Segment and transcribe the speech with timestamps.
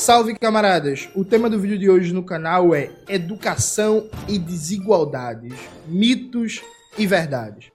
[0.00, 1.10] Salve camaradas!
[1.14, 5.52] O tema do vídeo de hoje no canal é Educação e Desigualdades,
[5.86, 6.62] Mitos
[6.96, 7.70] e Verdades.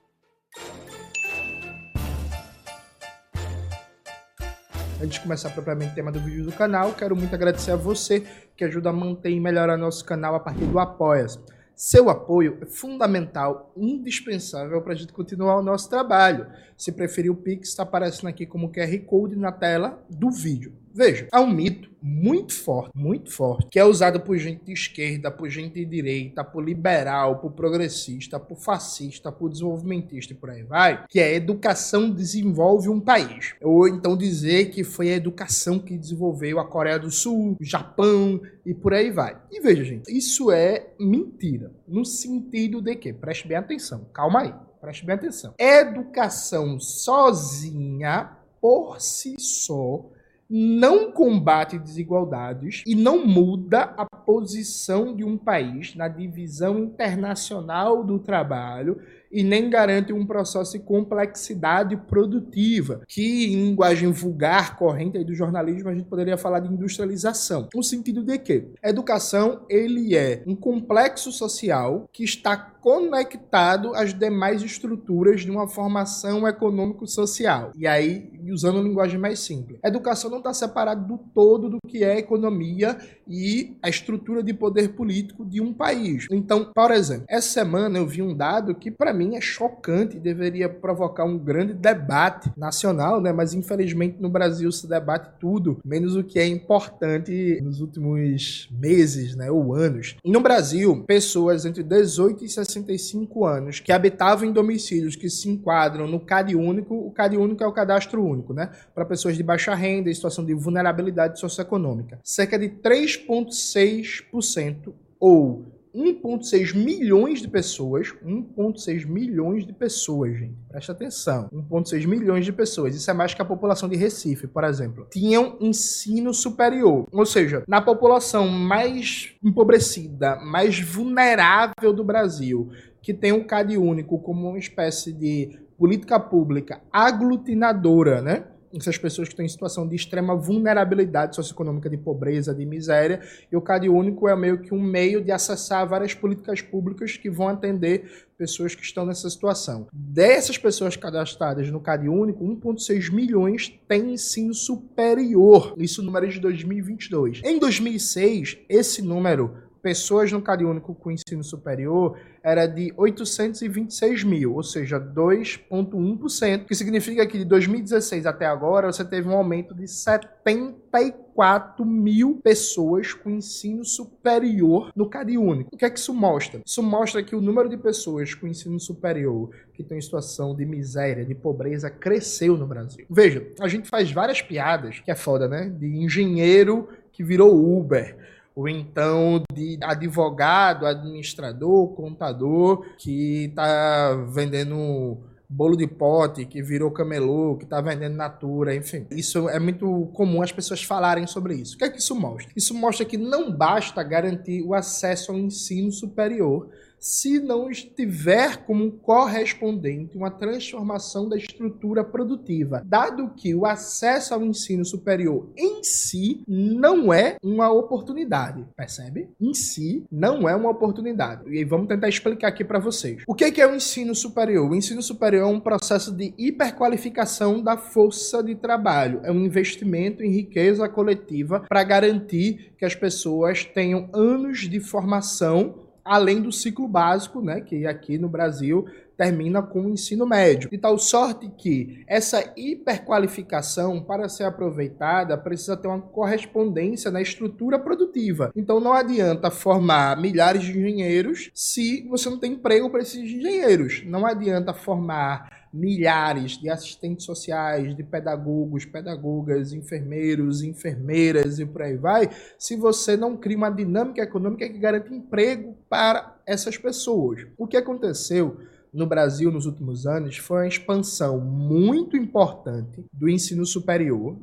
[4.99, 8.25] Antes de começar propriamente o tema do vídeo do canal, quero muito agradecer a você
[8.57, 11.37] que ajuda a manter e melhorar nosso canal a partir do Apoia-se.
[11.75, 16.47] Seu apoio é fundamental, indispensável para a gente continuar o nosso trabalho.
[16.75, 20.84] Se preferir o Pix, está aparecendo aqui como QR Code na tela do vídeo.
[20.95, 25.29] Veja, há um mito muito forte, muito forte, que é usado por gente de esquerda,
[25.29, 30.63] por gente de direita, por liberal, por progressista, por fascista, por desenvolvimentista e por aí
[30.63, 33.55] vai, que é educação desenvolve um país.
[33.61, 38.39] Ou então dizer que foi a educação que desenvolveu a Coreia do Sul, o Japão
[38.65, 39.37] e por aí vai.
[39.51, 41.73] E veja, gente, isso é mentira.
[41.85, 45.53] No sentido de que, preste bem atenção, calma aí, preste bem atenção.
[45.59, 50.05] Educação sozinha, por si só,
[50.49, 58.19] não combate desigualdades e não muda a posição de um país na divisão internacional do
[58.19, 59.01] trabalho
[59.35, 65.89] e nem garante um processo de complexidade produtiva, que em linguagem vulgar, corrente do jornalismo,
[65.89, 67.67] a gente poderia falar de industrialização.
[67.75, 72.55] No sentido de que educação ele é um complexo social que está
[72.85, 77.71] conectado às demais estruturas de uma formação econômico-social.
[77.75, 82.03] E aí, usando uma linguagem mais simples, educação não está separada do todo do que
[82.03, 82.95] é a economia
[83.27, 86.27] e a estrutura de poder político de um país.
[86.31, 90.19] Então, por exemplo, essa semana eu vi um dado que para mim é chocante e
[90.19, 93.31] deveria provocar um grande debate nacional, né?
[93.31, 99.35] Mas infelizmente no Brasil se debate tudo, menos o que é importante nos últimos meses,
[99.35, 100.15] né, ou anos.
[100.23, 106.07] No Brasil, pessoas entre 18 e 65 anos que habitavam em domicílios que se enquadram
[106.07, 109.73] no CAD único, o CAD único é o cadastro único, né, para pessoas de baixa
[109.73, 112.19] renda e situação de vulnerabilidade socioeconômica.
[112.23, 121.49] Cerca de 3,6% ou 1,6 milhões de pessoas, 1,6 milhões de pessoas, gente, presta atenção,
[121.53, 125.57] 1,6 milhões de pessoas, isso é mais que a população de Recife, por exemplo, tinham
[125.61, 127.07] ensino superior.
[127.11, 132.69] Ou seja, na população mais empobrecida, mais vulnerável do Brasil,
[133.01, 138.45] que tem o CAD único como uma espécie de política pública aglutinadora, né?
[138.77, 143.21] Essas pessoas que estão em situação de extrema vulnerabilidade socioeconômica, de pobreza, de miséria,
[143.51, 147.29] e o CAD único é meio que um meio de acessar várias políticas públicas que
[147.29, 149.87] vão atender pessoas que estão nessa situação.
[149.93, 155.73] Dessas pessoas cadastradas no CAD único, 1,6 milhões têm ensino superior.
[155.77, 157.41] Isso número de 2022.
[157.43, 164.55] Em 2006, esse número pessoas no CAD único com ensino superior era de 826 mil,
[164.55, 169.87] ou seja, 2,1%, que significa que de 2016 até agora você teve um aumento de
[169.87, 175.69] 74 mil pessoas com ensino superior no CAD único.
[175.71, 176.61] O que é que isso mostra?
[176.65, 180.65] Isso mostra que o número de pessoas com ensino superior que estão em situação de
[180.65, 183.05] miséria, de pobreza, cresceu no Brasil.
[183.07, 185.69] Veja, a gente faz várias piadas, que é foda, né?
[185.69, 195.17] De engenheiro que virou Uber ou então de advogado, administrador, contador que está vendendo
[195.47, 199.05] bolo de pote, que virou camelô, que está vendendo natura, enfim.
[199.11, 201.75] Isso é muito comum as pessoas falarem sobre isso.
[201.75, 202.51] O que é que isso mostra?
[202.55, 206.69] Isso mostra que não basta garantir o acesso ao ensino superior
[206.99, 214.43] se não estiver como correspondente uma transformação da estrutura produtiva, dado que o acesso ao
[214.43, 219.29] ensino superior em si não é uma oportunidade, percebe?
[219.39, 221.43] Em si não é uma oportunidade.
[221.47, 223.23] E vamos tentar explicar aqui para vocês.
[223.27, 224.69] O que é o ensino superior?
[224.69, 230.23] O ensino superior é um processo de hiperqualificação da força de trabalho, é um investimento
[230.23, 236.87] em riqueza coletiva para garantir que as pessoas tenham anos de formação além do ciclo
[236.87, 240.69] básico, né, que aqui no Brasil termina com o ensino médio.
[240.69, 247.79] De tal sorte que essa hiperqualificação, para ser aproveitada, precisa ter uma correspondência na estrutura
[247.79, 248.51] produtiva.
[248.55, 254.03] Então não adianta formar milhares de engenheiros se você não tem emprego para esses engenheiros.
[254.05, 261.97] Não adianta formar milhares de assistentes sociais, de pedagogos, pedagogas, enfermeiros, enfermeiras e por aí
[261.97, 267.45] vai, se você não cria uma dinâmica econômica que garante emprego para essas pessoas.
[267.57, 268.57] O que aconteceu
[268.95, 274.37] no Brasil nos últimos anos foi uma expansão muito importante do ensino superior,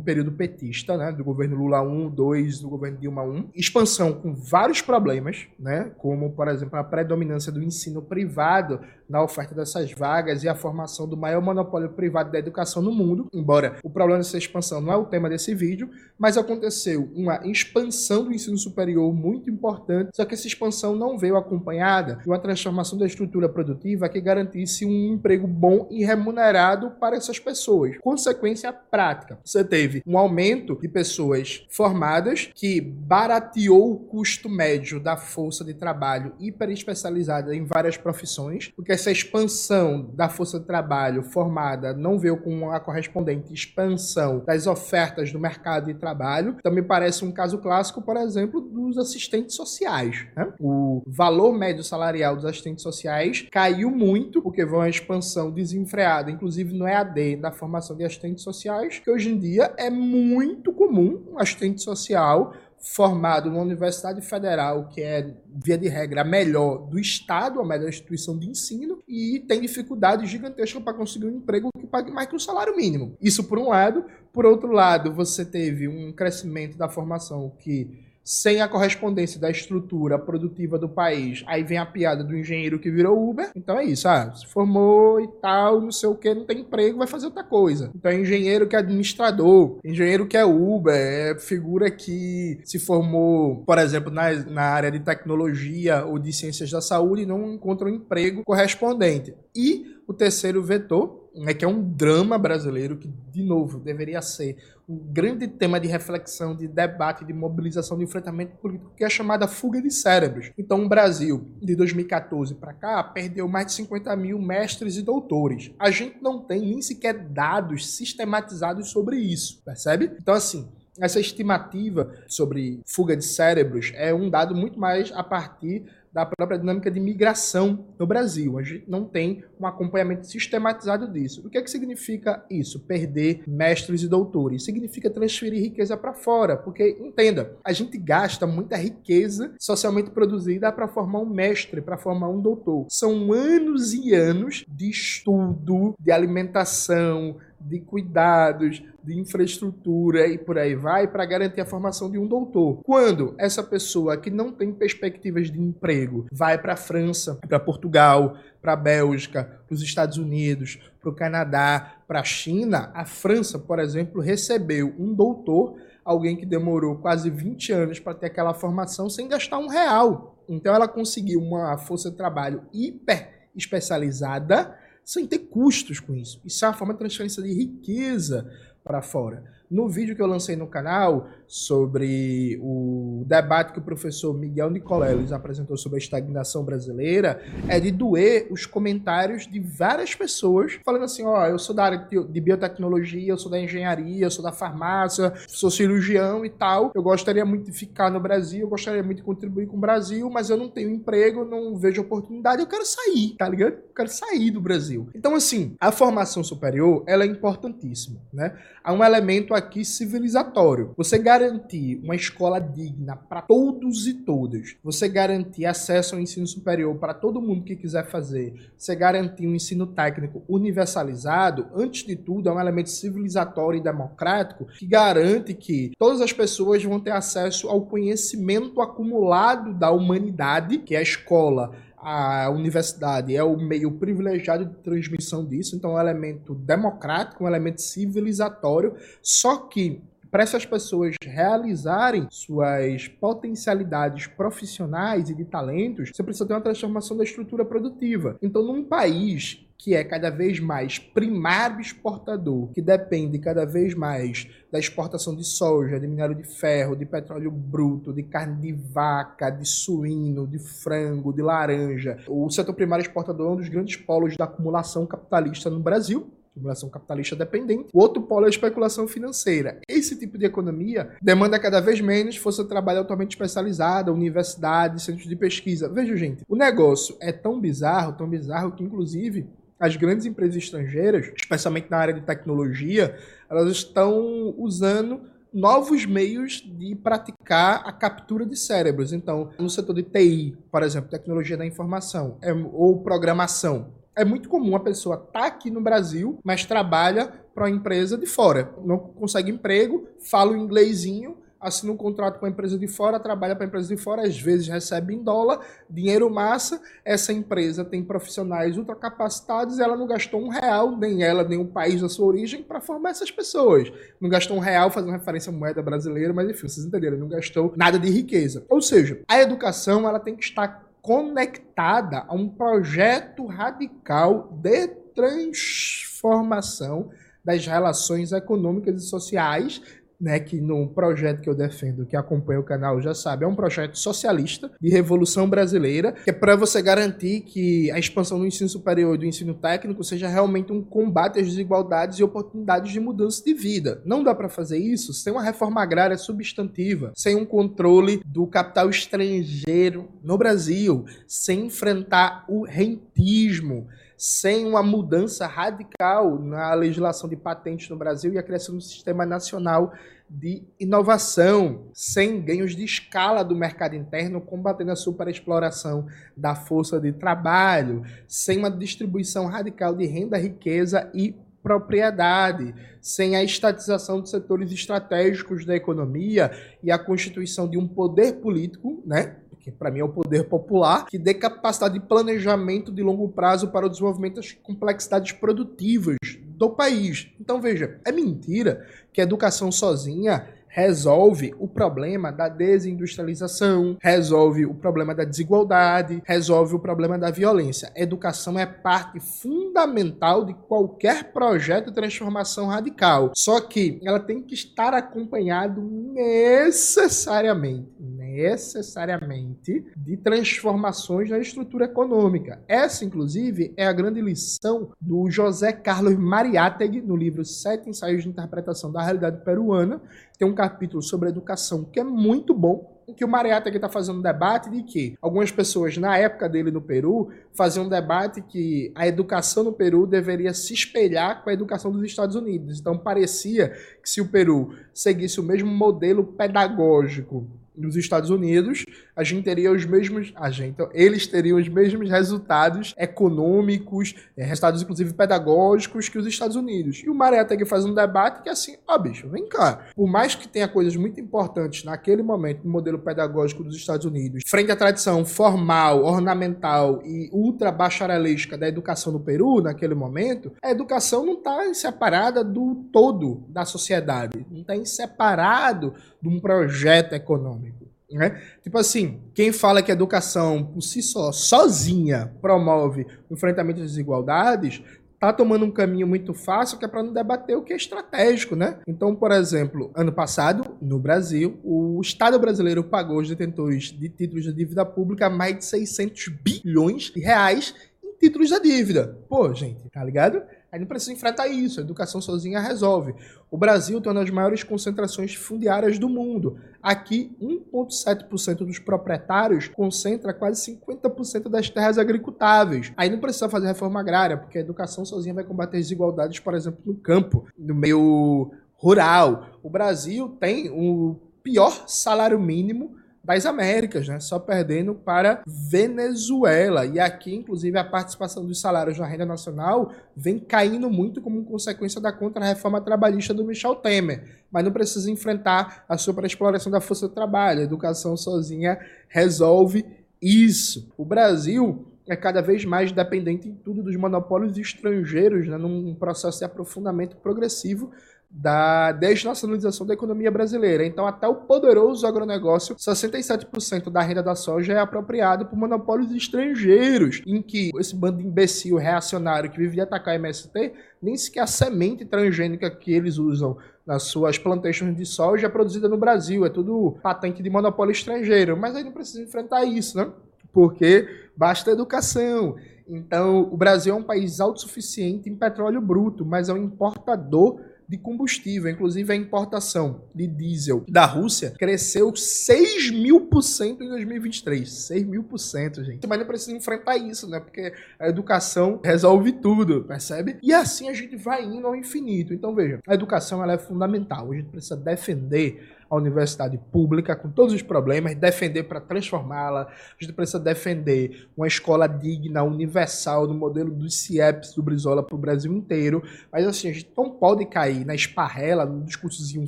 [0.00, 3.50] período petista, né, do governo Lula 1, 2, do governo Dilma 1.
[3.54, 9.54] Expansão com vários problemas, né, como, por exemplo, a predominância do ensino privado na oferta
[9.54, 13.28] dessas vagas e a formação do maior monopólio privado da educação no mundo.
[13.32, 18.24] Embora o problema dessa expansão não é o tema desse vídeo, mas aconteceu uma expansão
[18.24, 22.98] do ensino superior muito importante, só que essa expansão não veio acompanhada de uma transformação
[22.98, 27.96] da estrutura produtiva que garantisse um emprego bom e remunerado para essas pessoas.
[27.98, 35.18] Consequência prática, você teve um aumento de pessoas formadas que barateou o custo médio da
[35.18, 41.22] força de trabalho hiper especializada em várias profissões, porque essa expansão da força de trabalho
[41.22, 46.56] formada não veio com a correspondente expansão das ofertas do mercado de trabalho.
[46.62, 50.26] Também parece um caso clássico, por exemplo, dos assistentes sociais.
[50.34, 50.54] Né?
[50.58, 56.72] O valor médio salarial dos assistentes sociais caiu muito, porque foi uma expansão desenfreada, inclusive
[56.72, 61.38] no EAD, da formação de assistentes sociais, que hoje em dia é muito comum um
[61.38, 67.60] assistente social formado numa universidade federal, que é, via de regra, a melhor do Estado,
[67.60, 72.12] a melhor instituição de ensino, e tem dificuldade gigantesca para conseguir um emprego que pague
[72.12, 73.16] mais que um salário mínimo.
[73.20, 74.04] Isso por um lado.
[74.32, 77.90] Por outro lado, você teve um crescimento da formação que
[78.26, 82.90] sem a correspondência da estrutura produtiva do país, aí vem a piada do engenheiro que
[82.90, 83.52] virou Uber.
[83.54, 86.98] Então é isso, ah, se formou e tal, não sei o que, não tem emprego,
[86.98, 87.92] vai fazer outra coisa.
[87.94, 93.62] Então é engenheiro que é administrador, engenheiro que é Uber, é figura que se formou,
[93.64, 97.86] por exemplo, na, na área de tecnologia ou de ciências da saúde e não encontra
[97.86, 99.32] um emprego correspondente.
[99.54, 104.56] E o terceiro vetor, né, que é um drama brasileiro que, de novo, deveria ser
[104.88, 109.10] um grande tema de reflexão, de debate, de mobilização, de enfrentamento político, que é a
[109.10, 110.52] chamada fuga de cérebros.
[110.56, 115.72] Então, o Brasil, de 2014 para cá, perdeu mais de 50 mil mestres e doutores.
[115.78, 120.12] A gente não tem nem sequer dados sistematizados sobre isso, percebe?
[120.20, 120.68] Então, assim,
[121.00, 125.84] essa estimativa sobre fuga de cérebros é um dado muito mais a partir
[126.16, 128.58] da própria dinâmica de migração no Brasil.
[128.58, 131.46] A gente não tem um acompanhamento sistematizado disso.
[131.46, 132.80] O que é que significa isso?
[132.80, 134.64] Perder mestres e doutores.
[134.64, 140.88] Significa transferir riqueza para fora, porque entenda, a gente gasta muita riqueza socialmente produzida para
[140.88, 142.86] formar um mestre, para formar um doutor.
[142.88, 147.36] São anos e anos de estudo, de alimentação,
[147.68, 152.80] de cuidados, de infraestrutura e por aí vai para garantir a formação de um doutor.
[152.84, 158.36] Quando essa pessoa que não tem perspectivas de emprego vai para a França, para Portugal,
[158.60, 163.58] para a Bélgica, para os Estados Unidos, para o Canadá, para a China, a França,
[163.58, 169.08] por exemplo, recebeu um doutor, alguém que demorou quase 20 anos para ter aquela formação
[169.08, 170.36] sem gastar um real.
[170.48, 176.40] Então ela conseguiu uma força de trabalho hiper especializada sem ter custos com isso.
[176.44, 179.44] Isso é uma forma de transferência de riqueza para fora.
[179.70, 185.32] No vídeo que eu lancei no canal sobre o debate que o professor Miguel Nicoleles
[185.32, 191.24] apresentou sobre a estagnação brasileira, é de doer os comentários de várias pessoas falando assim:
[191.24, 194.52] ó, oh, eu sou da área de biotecnologia, eu sou da engenharia, eu sou da
[194.52, 196.92] farmácia, sou cirurgião e tal.
[196.94, 200.30] Eu gostaria muito de ficar no Brasil, eu gostaria muito de contribuir com o Brasil,
[200.30, 203.72] mas eu não tenho emprego, não vejo oportunidade, eu quero sair, tá ligado?
[203.72, 205.08] Eu quero sair do Brasil.
[205.14, 208.56] Então, assim, a formação superior, ela é importantíssima, né?
[208.82, 210.92] Há um elemento aqui civilizatório.
[210.96, 216.96] Você garantir uma escola digna para todos e todas, você garantir acesso ao ensino superior
[216.96, 222.48] para todo mundo que quiser fazer, você garantir um ensino técnico universalizado, antes de tudo,
[222.48, 227.68] é um elemento civilizatório e democrático que garante que todas as pessoas vão ter acesso
[227.68, 231.72] ao conhecimento acumulado da humanidade, que é a escola
[232.08, 237.48] a universidade é o meio privilegiado de transmissão disso, então é um elemento democrático, um
[237.48, 246.22] elemento civilizatório, só que para essas pessoas realizarem suas potencialidades profissionais e de talentos, você
[246.22, 248.36] precisa ter uma transformação da estrutura produtiva.
[248.42, 254.48] Então, num país que é cada vez mais primário exportador, que depende cada vez mais
[254.72, 259.50] da exportação de soja, de minério de ferro, de petróleo bruto, de carne de vaca,
[259.50, 262.18] de suíno, de frango, de laranja.
[262.26, 266.88] O setor primário exportador é um dos grandes polos da acumulação capitalista no Brasil, acumulação
[266.88, 267.90] capitalista dependente.
[267.92, 269.80] O outro polo é a especulação financeira.
[269.88, 275.28] Esse tipo de economia demanda cada vez menos força de trabalho altamente especializada, universidades, centros
[275.28, 275.88] de pesquisa.
[275.88, 279.46] Veja, gente, o negócio é tão bizarro, tão bizarro que, inclusive,
[279.78, 283.16] as grandes empresas estrangeiras, especialmente na área de tecnologia,
[283.48, 285.20] elas estão usando
[285.52, 289.12] novos meios de praticar a captura de cérebros.
[289.12, 294.48] Então, no setor de TI, por exemplo, tecnologia da informação, é, ou programação, é muito
[294.48, 298.72] comum a pessoa estar tá aqui no Brasil, mas trabalha para uma empresa de fora.
[298.84, 303.54] Não consegue emprego, fala o inglesinho, assina um contrato com a empresa de fora, trabalha
[303.54, 308.02] para a empresa de fora, às vezes recebe em dólar, dinheiro massa, essa empresa tem
[308.02, 312.62] profissionais ultracapacitados ela não gastou um real, nem ela, nem o país da sua origem,
[312.62, 313.92] para formar essas pessoas.
[314.20, 317.72] Não gastou um real fazendo referência à moeda brasileira, mas enfim, vocês entenderam, não gastou
[317.76, 318.64] nada de riqueza.
[318.68, 327.10] Ou seja, a educação ela tem que estar conectada a um projeto radical de transformação
[327.44, 329.80] das relações econômicas e sociais
[330.20, 333.54] né, que no projeto que eu defendo, que acompanha o canal já sabe, é um
[333.54, 338.68] projeto socialista de revolução brasileira, que é para você garantir que a expansão do ensino
[338.68, 343.42] superior e do ensino técnico seja realmente um combate às desigualdades e oportunidades de mudança
[343.44, 344.02] de vida.
[344.04, 348.88] Não dá para fazer isso sem uma reforma agrária substantiva, sem um controle do capital
[348.88, 357.88] estrangeiro no Brasil, sem enfrentar o rentismo sem uma mudança radical na legislação de patentes
[357.88, 359.92] no Brasil e a criação de um sistema nacional
[360.28, 366.06] de inovação, sem ganhos de escala do mercado interno, combatendo a superexploração
[366.36, 371.34] da força de trabalho, sem uma distribuição radical de renda, riqueza e
[371.66, 378.34] propriedade, sem a estatização de setores estratégicos da economia e a constituição de um poder
[378.34, 383.02] político, né, que para mim é o poder popular, que dê capacidade de planejamento de
[383.02, 387.32] longo prazo para o desenvolvimento das complexidades produtivas do país.
[387.40, 390.46] Então veja, é mentira que a educação sozinha
[390.76, 397.90] resolve o problema da desindustrialização, resolve o problema da desigualdade, resolve o problema da violência.
[397.96, 403.32] educação é parte fundamental de qualquer projeto de transformação radical.
[403.34, 412.62] Só que ela tem que estar acompanhado necessariamente, necessariamente de transformações na estrutura econômica.
[412.68, 418.28] Essa, inclusive, é a grande lição do José Carlos Mariátegui no livro Sete Ensaios de
[418.28, 420.02] Interpretação da Realidade Peruana,
[420.38, 424.22] tem um capítulo sobre educação que é muito bom, que o Mariata está fazendo um
[424.22, 429.06] debate de que algumas pessoas, na época dele no Peru, faziam um debate que a
[429.06, 432.80] educação no Peru deveria se espelhar com a educação dos Estados Unidos.
[432.80, 433.70] Então parecia
[434.02, 437.46] que se o Peru seguisse o mesmo modelo pedagógico
[437.76, 440.32] nos Estados Unidos, a gente teria os mesmos.
[440.36, 446.26] A gente, então, eles teriam os mesmos resultados econômicos, é, resultados inclusive pedagógicos que os
[446.26, 447.02] Estados Unidos.
[447.04, 449.86] E o Mariátegui faz um debate que é assim: ó, oh, bicho, vem cá.
[449.94, 454.42] Por mais que tenha coisas muito importantes naquele momento no modelo pedagógico dos Estados Unidos,
[454.46, 460.70] frente à tradição formal, ornamental e ultra bacharelística da educação no Peru, naquele momento, a
[460.70, 465.94] educação não está separada do todo da sociedade, não está separado
[466.28, 467.86] de um projeto econômico.
[468.10, 468.40] Né?
[468.62, 473.90] Tipo assim, quem fala que a educação por si só, sozinha, promove o enfrentamento das
[473.90, 474.82] desigualdades,
[475.18, 478.54] tá tomando um caminho muito fácil que é para não debater o que é estratégico,
[478.54, 478.78] né?
[478.86, 484.44] Então, por exemplo, ano passado, no Brasil, o Estado brasileiro pagou aos detentores de títulos
[484.44, 489.18] de dívida pública mais de 600 bilhões de reais em títulos da dívida.
[489.28, 490.42] Pô, gente, tá ligado?
[490.70, 493.14] Aí não precisa enfrentar isso, a educação sozinha resolve.
[493.50, 496.58] O Brasil tem uma das maiores concentrações fundiárias do mundo.
[496.82, 502.92] Aqui, 1,7% dos proprietários concentra quase 50% das terras agricultáveis.
[502.96, 506.80] Aí não precisa fazer reforma agrária, porque a educação sozinha vai combater desigualdades, por exemplo,
[506.84, 509.58] no campo, no meio rural.
[509.62, 514.20] O Brasil tem o pior salário mínimo das Américas, né?
[514.20, 516.86] Só perdendo para Venezuela.
[516.86, 522.00] E aqui, inclusive, a participação dos salários na renda nacional vem caindo muito como consequência
[522.00, 524.44] da contra-reforma trabalhista do Michel Temer.
[524.48, 527.60] Mas não precisa enfrentar a superexploração da força do trabalho.
[527.60, 528.78] A educação sozinha
[529.08, 529.84] resolve
[530.22, 530.92] isso.
[530.96, 536.38] O Brasil é cada vez mais dependente em tudo dos monopólios estrangeiros, né, num processo
[536.38, 537.90] de aprofundamento progressivo
[538.38, 540.84] da desnacionalização da economia brasileira.
[540.84, 547.22] Então, até o poderoso agronegócio, 67% da renda da soja é apropriado por monopólios estrangeiros,
[547.26, 551.46] em que esse bando imbecil reacionário que vive de atacar a MST, nem sequer a
[551.46, 556.50] semente transgênica que eles usam nas suas plantations de soja é produzida no Brasil, é
[556.50, 558.54] tudo patente de monopólio estrangeiro.
[558.54, 560.10] Mas aí não precisa enfrentar isso, né?
[560.52, 562.56] Porque basta educação.
[562.86, 567.96] Então, o Brasil é um país autossuficiente em petróleo bruto, mas é um importador de
[567.96, 568.70] combustível.
[568.70, 574.68] Inclusive, a importação de diesel da Rússia cresceu 6 mil por cento em 2023.
[574.68, 576.06] 6 mil por cento, gente.
[576.06, 577.40] Mas não precisa enfrentar isso, né?
[577.40, 580.38] Porque a educação resolve tudo, percebe?
[580.42, 582.32] E assim a gente vai indo ao infinito.
[582.32, 584.32] Então, veja, a educação ela é fundamental.
[584.32, 589.62] A gente precisa defender a universidade pública com todos os problemas, defender para transformá-la.
[589.62, 595.14] A gente precisa defender uma escola digna, universal, no modelo dos CIEPs do Brizola para
[595.14, 596.02] o Brasil inteiro.
[596.32, 599.46] Mas assim, a gente não pode cair na esparrela, no discursozinho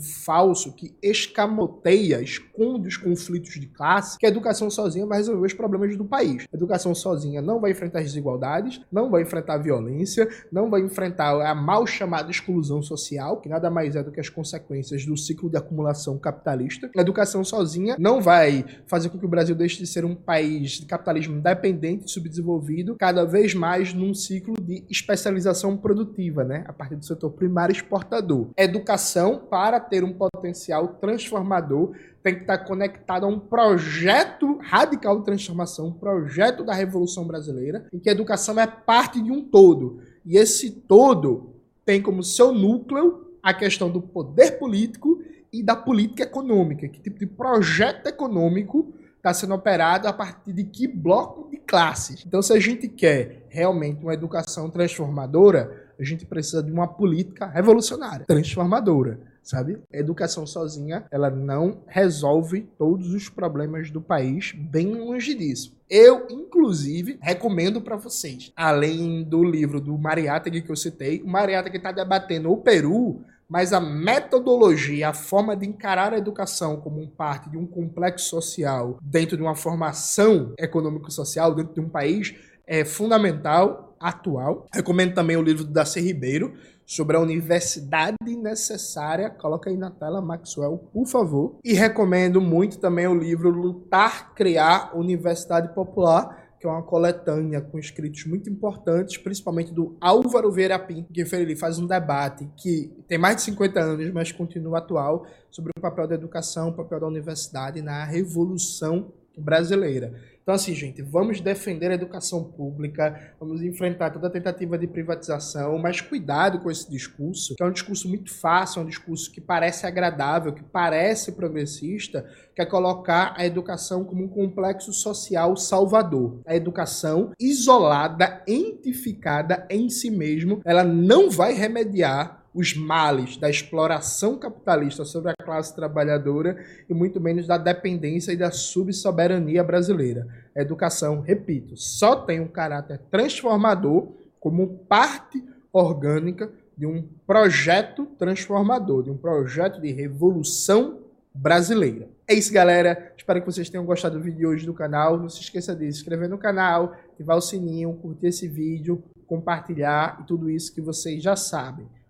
[0.01, 5.55] falso que escamoteia, esconde os conflitos de classe, que a educação sozinha vai resolver os
[5.55, 6.47] problemas do país.
[6.53, 10.81] A educação sozinha não vai enfrentar as desigualdades, não vai enfrentar a violência, não vai
[10.81, 15.17] enfrentar a mal chamada exclusão social, que nada mais é do que as consequências do
[15.17, 16.91] ciclo de acumulação capitalista.
[16.97, 20.73] A educação sozinha não vai fazer com que o Brasil deixe de ser um país
[20.73, 26.65] de capitalismo dependente subdesenvolvido, cada vez mais num ciclo de especialização produtiva, né?
[26.67, 28.49] A partir do setor primário exportador.
[28.57, 35.25] Educação, para ter um potencial transformador, tem que estar conectado a um projeto radical de
[35.25, 40.01] transformação, um projeto da Revolução Brasileira, em que a educação é parte de um todo.
[40.27, 41.55] E esse todo
[41.87, 46.89] tem como seu núcleo a questão do poder político e da política econômica.
[46.89, 52.25] Que tipo de projeto econômico está sendo operado a partir de que bloco de classes?
[52.27, 57.47] Então, se a gente quer realmente uma educação transformadora, a gente precisa de uma política
[57.47, 59.79] revolucionária, transformadora, sabe?
[59.93, 65.77] A educação sozinha, ela não resolve todos os problemas do país, bem longe disso.
[65.91, 71.79] Eu, inclusive, recomendo para vocês, além do livro do Mariátegui que eu citei, o Mariátegui
[71.79, 77.07] está debatendo o Peru mas a metodologia, a forma de encarar a educação como um
[77.07, 82.35] parte de um complexo social dentro de uma formação econômico-social dentro de um país
[82.67, 84.67] é fundamental, atual.
[84.73, 89.31] Recomendo também o livro do Darcy Ribeiro sobre a universidade necessária.
[89.31, 91.57] Coloca aí na tela, Maxwell, por favor.
[91.65, 97.79] E recomendo muito também o livro Lutar, Criar Universidade Popular, que é uma coletânea com
[97.79, 103.19] escritos muito importantes, principalmente do Álvaro Vieira Pinto, que ele faz um debate que tem
[103.19, 107.07] mais de 50 anos, mas continua atual, sobre o papel da educação, o papel da
[107.07, 110.15] universidade na revolução brasileira.
[110.49, 116.01] Então, assim, gente, vamos defender a educação pública, vamos enfrentar toda tentativa de privatização, mas
[116.01, 119.87] cuidado com esse discurso, que é um discurso muito fácil, é um discurso que parece
[119.87, 122.27] agradável, que parece progressista,
[122.57, 126.41] que é colocar a educação como um complexo social salvador.
[126.47, 134.37] A educação isolada, entificada em si mesmo, ela não vai remediar os males da exploração
[134.37, 136.59] capitalista sobre a classe trabalhadora
[136.91, 140.27] e muito menos da dependência e da subsoberania brasileira.
[140.57, 144.09] A educação, repito, só tem um caráter transformador
[144.41, 145.41] como parte
[145.73, 150.99] orgânica de um projeto transformador, de um projeto de revolução
[151.33, 152.09] brasileira.
[152.27, 153.13] É isso, galera.
[153.17, 155.17] Espero que vocês tenham gostado do vídeo de hoje do canal.
[155.17, 160.19] Não se esqueça de se inscrever no canal, ativar o sininho, curtir esse vídeo, compartilhar
[160.21, 161.87] e tudo isso que vocês já sabem.